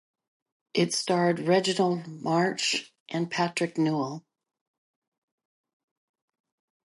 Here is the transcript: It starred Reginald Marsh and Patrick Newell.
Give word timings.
It 0.73 0.95
starred 0.95 1.37
Reginald 1.41 2.07
Marsh 2.07 2.89
and 3.09 3.29
Patrick 3.29 3.77
Newell. 3.77 4.25